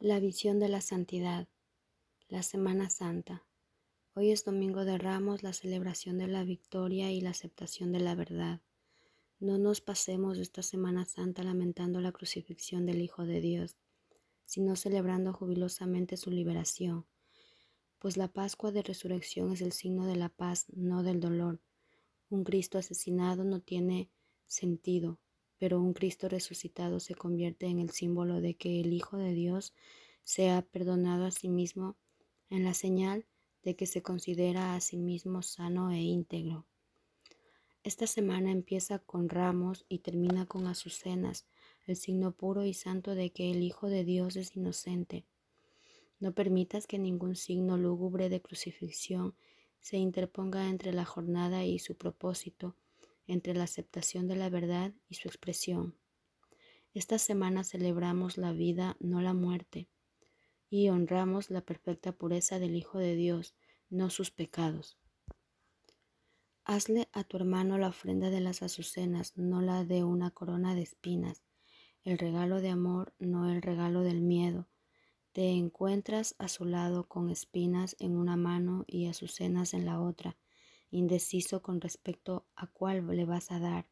La 0.00 0.20
visión 0.20 0.60
de 0.60 0.68
la 0.68 0.80
santidad. 0.80 1.48
La 2.28 2.44
Semana 2.44 2.88
Santa. 2.88 3.44
Hoy 4.14 4.30
es 4.30 4.44
Domingo 4.44 4.84
de 4.84 4.96
Ramos, 4.96 5.42
la 5.42 5.52
celebración 5.52 6.18
de 6.18 6.28
la 6.28 6.44
victoria 6.44 7.10
y 7.10 7.20
la 7.20 7.30
aceptación 7.30 7.90
de 7.90 7.98
la 7.98 8.14
verdad. 8.14 8.60
No 9.40 9.58
nos 9.58 9.80
pasemos 9.80 10.38
esta 10.38 10.62
Semana 10.62 11.04
Santa 11.04 11.42
lamentando 11.42 12.00
la 12.00 12.12
crucifixión 12.12 12.86
del 12.86 13.02
Hijo 13.02 13.26
de 13.26 13.40
Dios, 13.40 13.76
sino 14.44 14.76
celebrando 14.76 15.32
jubilosamente 15.32 16.16
su 16.16 16.30
liberación, 16.30 17.04
pues 17.98 18.16
la 18.16 18.28
Pascua 18.28 18.70
de 18.70 18.84
Resurrección 18.84 19.52
es 19.52 19.62
el 19.62 19.72
signo 19.72 20.06
de 20.06 20.14
la 20.14 20.28
paz, 20.28 20.66
no 20.76 21.02
del 21.02 21.18
dolor. 21.18 21.60
Un 22.30 22.44
Cristo 22.44 22.78
asesinado 22.78 23.42
no 23.42 23.58
tiene 23.58 24.12
sentido, 24.46 25.18
pero 25.58 25.80
un 25.80 25.92
Cristo 25.92 26.28
resucitado 26.28 27.00
se 27.00 27.14
convierte 27.14 27.66
en 27.66 27.78
el 27.78 27.90
símbolo 27.90 28.40
de 28.40 28.54
que 28.54 28.80
el 28.80 28.92
Hijo 28.92 29.16
de 29.16 29.32
Dios 29.32 29.74
se 30.24 30.50
ha 30.50 30.62
perdonado 30.62 31.24
a 31.24 31.30
sí 31.30 31.48
mismo 31.48 31.96
en 32.50 32.64
la 32.64 32.74
señal 32.74 33.26
de 33.62 33.76
que 33.76 33.86
se 33.86 34.02
considera 34.02 34.74
a 34.74 34.80
sí 34.80 34.96
mismo 34.96 35.42
sano 35.42 35.90
e 35.90 36.00
íntegro. 36.00 36.66
Esta 37.82 38.06
semana 38.06 38.50
empieza 38.50 38.98
con 38.98 39.28
ramos 39.28 39.86
y 39.88 40.00
termina 40.00 40.46
con 40.46 40.66
azucenas, 40.66 41.46
el 41.86 41.96
signo 41.96 42.32
puro 42.32 42.64
y 42.64 42.74
santo 42.74 43.14
de 43.14 43.30
que 43.30 43.50
el 43.50 43.62
Hijo 43.62 43.88
de 43.88 44.04
Dios 44.04 44.36
es 44.36 44.56
inocente. 44.56 45.24
No 46.20 46.32
permitas 46.32 46.86
que 46.86 46.98
ningún 46.98 47.36
signo 47.36 47.78
lúgubre 47.78 48.28
de 48.28 48.42
crucifixión 48.42 49.34
se 49.80 49.96
interponga 49.96 50.68
entre 50.68 50.92
la 50.92 51.04
jornada 51.04 51.64
y 51.64 51.78
su 51.78 51.96
propósito, 51.96 52.74
entre 53.28 53.54
la 53.54 53.64
aceptación 53.64 54.26
de 54.26 54.34
la 54.34 54.48
verdad 54.48 54.92
y 55.08 55.14
su 55.14 55.28
expresión. 55.28 55.94
Esta 56.94 57.18
semana 57.18 57.62
celebramos 57.62 58.38
la 58.38 58.52
vida, 58.52 58.96
no 58.98 59.20
la 59.20 59.34
muerte, 59.34 59.88
y 60.70 60.88
honramos 60.88 61.50
la 61.50 61.60
perfecta 61.60 62.12
pureza 62.12 62.58
del 62.58 62.74
Hijo 62.74 62.98
de 62.98 63.14
Dios, 63.14 63.54
no 63.90 64.10
sus 64.10 64.30
pecados. 64.30 64.98
Hazle 66.64 67.08
a 67.12 67.24
tu 67.24 67.36
hermano 67.36 67.78
la 67.78 67.88
ofrenda 67.88 68.30
de 68.30 68.40
las 68.40 68.62
azucenas, 68.62 69.36
no 69.36 69.62
la 69.62 69.84
de 69.84 70.04
una 70.04 70.30
corona 70.30 70.74
de 70.74 70.82
espinas, 70.82 71.42
el 72.04 72.18
regalo 72.18 72.60
de 72.60 72.70
amor, 72.70 73.14
no 73.18 73.50
el 73.50 73.62
regalo 73.62 74.02
del 74.02 74.20
miedo. 74.20 74.68
Te 75.32 75.50
encuentras 75.50 76.34
a 76.38 76.48
su 76.48 76.64
lado 76.64 77.06
con 77.06 77.30
espinas 77.30 77.96
en 77.98 78.16
una 78.16 78.36
mano 78.36 78.84
y 78.86 79.06
azucenas 79.06 79.74
en 79.74 79.84
la 79.84 80.00
otra 80.00 80.36
indeciso 80.90 81.62
con 81.62 81.80
respecto 81.80 82.46
a 82.56 82.66
cuál 82.66 83.06
le 83.06 83.24
vas 83.24 83.50
a 83.50 83.58
dar. 83.58 83.88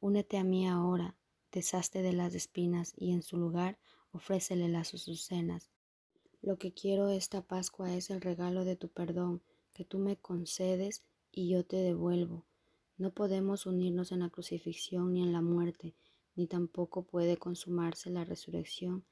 Únete 0.00 0.38
a 0.38 0.44
mí 0.44 0.66
ahora, 0.66 1.16
deshazte 1.52 2.02
de 2.02 2.12
las 2.12 2.34
espinas 2.34 2.92
y 2.96 3.12
en 3.12 3.22
su 3.22 3.36
lugar 3.36 3.78
ofrécele 4.12 4.68
las 4.68 4.94
azucenas. 4.94 5.70
Lo 6.40 6.56
que 6.56 6.72
quiero 6.72 7.08
esta 7.08 7.42
Pascua 7.42 7.94
es 7.94 8.10
el 8.10 8.20
regalo 8.20 8.64
de 8.64 8.76
tu 8.76 8.88
perdón, 8.88 9.42
que 9.74 9.84
tú 9.84 9.98
me 9.98 10.16
concedes 10.16 11.04
y 11.32 11.48
yo 11.48 11.64
te 11.64 11.76
devuelvo. 11.76 12.46
No 12.96 13.12
podemos 13.12 13.66
unirnos 13.66 14.12
en 14.12 14.20
la 14.20 14.30
crucifixión 14.30 15.12
ni 15.12 15.22
en 15.22 15.32
la 15.32 15.42
muerte, 15.42 15.94
ni 16.34 16.46
tampoco 16.46 17.04
puede 17.04 17.36
consumarse 17.36 18.10
la 18.10 18.24
resurrección 18.24 19.04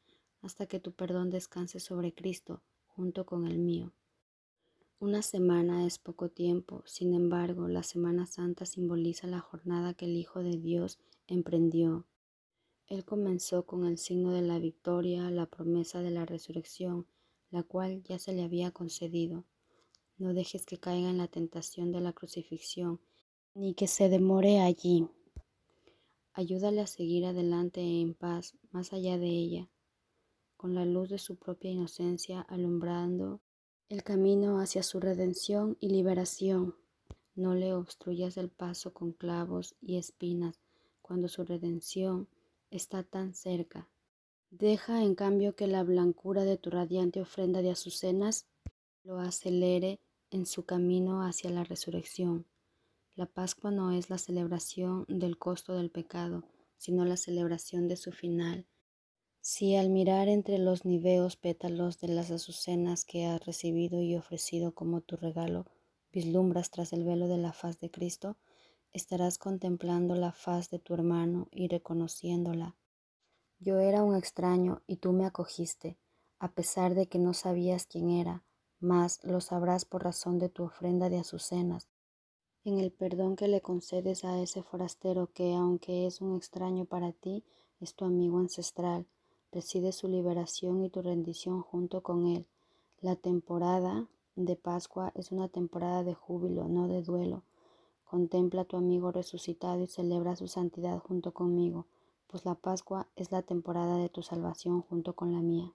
hasta 0.42 0.67
que 0.67 0.80
tu 0.80 0.92
perdón 0.92 1.30
descanse 1.30 1.80
sobre 1.80 2.14
Cristo 2.14 2.62
junto 2.86 3.27
con 3.27 3.47
el 3.47 3.58
mío. 3.58 3.92
Una 4.98 5.20
semana 5.20 5.86
es 5.86 5.98
poco 5.98 6.30
tiempo, 6.30 6.83
sin 6.86 7.12
embargo, 7.12 7.69
la 7.69 7.83
Semana 7.83 8.25
Santa 8.25 8.64
simboliza 8.64 9.27
la 9.27 9.41
jornada 9.41 9.92
que 9.92 10.06
el 10.06 10.16
Hijo 10.16 10.42
de 10.42 10.56
Dios 10.56 10.98
emprendió. 11.27 12.06
Él 12.86 13.05
comenzó 13.05 13.67
con 13.67 13.84
el 13.84 13.98
signo 13.98 14.33
de 14.33 14.41
la 14.41 14.58
victoria, 14.58 15.30
la 15.30 15.44
promesa 15.44 16.00
de 16.00 16.12
la 16.12 16.24
resurrección, 16.24 17.06
la 17.50 17.62
cual 17.62 18.02
ya 18.05 18.19
se 18.19 18.33
le 18.33 18.42
había 18.42 18.70
concedido. 18.70 19.44
No 20.17 20.33
dejes 20.33 20.64
que 20.64 20.78
caiga 20.78 21.11
en 21.11 21.19
la 21.19 21.28
tentación 21.28 21.92
de 21.92 22.00
la 22.00 22.14
crucifixión, 22.14 22.98
ni 23.52 23.74
que 23.74 23.89
se 23.89 24.08
demore 24.08 24.61
allí. 24.61 25.06
Ayúdale 26.33 26.80
a 26.80 26.86
seguir 26.86 27.27
adelante 27.27 27.83
en 27.83 28.14
paz, 28.14 28.56
más 28.70 28.95
allá 28.95 29.18
de 29.18 29.29
ella, 29.29 29.68
con 30.56 30.74
la 30.74 30.86
luz 30.86 31.11
de 31.11 31.18
su 31.18 31.36
propia 31.36 31.70
inocencia 31.70 32.40
alumbrando 32.40 33.42
el 33.89 34.02
camino 34.02 34.58
hacia 34.58 34.83
su 34.83 34.98
redención 34.98 35.77
y 35.79 35.91
liberación. 35.91 36.74
No 37.36 37.55
le 37.55 37.73
obstruyas 37.73 38.36
el 38.36 38.48
paso 38.48 38.92
con 38.92 39.13
clavos 39.13 39.77
y 39.80 39.97
espinas 39.97 40.58
cuando 41.02 41.29
su 41.29 41.45
redención 41.45 42.29
está 42.70 43.05
tan 43.05 43.35
cerca. 43.35 43.89
Deja 44.51 45.02
en 45.02 45.14
cambio 45.14 45.55
que 45.55 45.69
la 45.69 45.85
blancura 45.85 46.45
de 46.45 46.57
tu 46.57 46.70
radiante 46.70 47.20
ofrenda 47.20 47.63
de 47.63 47.70
azucenas 47.70 48.47
lo 49.05 49.20
acelere 49.20 50.01
en 50.30 50.47
su 50.47 50.64
camino 50.64 51.23
hacia 51.23 51.51
la 51.51 51.63
resurrección. 51.63 52.45
La 53.14 53.27
Pascua 53.27 53.70
no 53.70 53.92
es 53.92 54.11
la 54.11 54.18
celebración 54.18 55.05
del 55.08 55.39
costo 55.39 55.74
del 55.74 55.91
pecado, 55.91 56.42
sino 56.77 57.05
la 57.05 57.17
celebración 57.17 57.86
de 57.86 57.97
su 57.97 58.11
final 58.11 58.67
si 59.48 59.77
al 59.77 59.90
mirar 59.90 60.27
entre 60.27 60.58
los 60.58 60.84
niveos 60.84 61.36
pétalos 61.36 62.01
de 62.01 62.08
las 62.08 62.33
azucenas 62.33 63.05
que 63.05 63.27
has 63.27 63.46
recibido 63.46 64.02
y 64.02 64.17
ofrecido 64.17 64.74
como 64.74 65.02
tu 65.02 65.14
regalo, 65.14 65.67
vislumbras 66.11 66.73
tras 66.73 66.92
el 66.92 67.05
velo 67.05 67.29
de 67.29 67.36
la 67.39 67.52
faz 67.52 67.79
de 67.79 67.89
Cristo, 67.89 68.39
estarás 68.92 69.39
contemplando 69.39 70.17
la 70.17 70.33
faz 70.33 70.68
de 70.70 70.80
tu 70.80 70.95
hermano 70.95 71.46
y 71.52 71.68
reconociéndola. 71.68 72.74
Yo 73.61 73.79
era 73.79 74.02
un 74.02 74.17
extraño 74.17 74.83
y 74.89 74.96
tú 74.96 75.12
me 75.12 75.24
acogiste, 75.24 75.96
a 76.40 76.51
pesar 76.51 76.96
de 76.96 77.06
que 77.06 77.20
no 77.20 77.33
sabías 77.33 77.86
quién 77.86 78.11
era, 78.11 78.42
mas 78.80 79.23
lo 79.23 79.40
sabrás 79.40 79.85
por 79.85 80.02
razón 80.02 80.40
de 80.40 80.48
tu 80.48 80.64
ofrenda 80.64 81.08
de 81.08 81.18
azucenas, 81.18 81.86
en 82.64 82.80
el 82.80 82.90
perdón 82.90 83.36
que 83.36 83.46
le 83.46 83.61
concedes 83.61 84.24
a 84.24 84.42
ese 84.42 84.64
forastero 84.64 85.30
que, 85.33 85.55
aunque 85.55 86.08
es 86.08 86.20
un 86.20 86.36
extraño 86.36 86.85
para 86.85 87.12
ti, 87.12 87.45
es 87.79 87.95
tu 87.95 88.06
amigo 88.06 88.40
ancestral 88.40 89.06
Decide 89.52 89.92
su 89.92 90.08
liberación 90.08 90.84
y 90.84 90.90
tu 90.90 91.02
rendición 91.02 91.62
junto 91.62 92.02
con 92.02 92.27
Él. 92.27 92.46
La 93.01 93.17
temporada 93.17 94.07
de 94.34 94.57
Pascua 94.57 95.12
es 95.14 95.33
una 95.33 95.48
temporada 95.48 96.05
de 96.05 96.14
júbilo, 96.14 96.68
no 96.68 96.89
de 96.89 97.02
duelo. 97.02 97.42
Contempla 98.05 98.62
a 98.62 98.64
tu 98.64 98.77
amigo 98.77 99.12
resucitado 99.12 99.83
y 99.83 99.86
celebra 99.86 100.36
su 100.36 100.46
santidad 100.46 100.98
junto 100.98 101.33
conmigo, 101.33 101.86
pues 102.27 102.45
la 102.45 102.55
Pascua 102.55 103.08
es 103.17 103.33
la 103.33 103.42
temporada 103.42 103.96
de 103.96 104.08
tu 104.08 104.23
salvación 104.23 104.83
junto 104.83 105.14
con 105.14 105.33
la 105.33 105.40
mía. 105.40 105.73